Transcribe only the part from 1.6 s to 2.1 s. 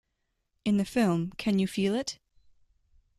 Feel